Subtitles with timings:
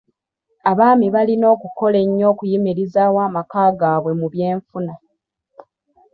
[0.71, 4.93] Abaami balina okukola ennyo okuyimirizaawo amaka gaabwe mu by'enfuna.